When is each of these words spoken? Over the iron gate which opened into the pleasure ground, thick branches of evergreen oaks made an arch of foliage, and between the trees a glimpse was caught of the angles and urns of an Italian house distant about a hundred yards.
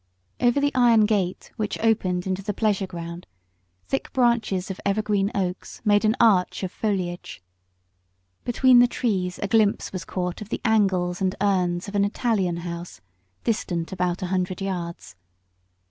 Over 0.39 0.59
the 0.59 0.73
iron 0.73 1.05
gate 1.05 1.51
which 1.57 1.77
opened 1.77 2.25
into 2.25 2.41
the 2.41 2.55
pleasure 2.55 2.87
ground, 2.87 3.27
thick 3.85 4.11
branches 4.13 4.71
of 4.71 4.81
evergreen 4.83 5.29
oaks 5.35 5.79
made 5.85 6.03
an 6.03 6.15
arch 6.19 6.63
of 6.63 6.71
foliage, 6.71 7.43
and 8.39 8.45
between 8.45 8.79
the 8.79 8.87
trees 8.87 9.37
a 9.43 9.47
glimpse 9.47 9.93
was 9.93 10.03
caught 10.03 10.41
of 10.41 10.49
the 10.49 10.61
angles 10.65 11.21
and 11.21 11.35
urns 11.39 11.87
of 11.87 11.93
an 11.93 12.03
Italian 12.03 12.57
house 12.65 12.99
distant 13.43 13.91
about 13.91 14.23
a 14.23 14.33
hundred 14.33 14.59
yards. 14.59 15.15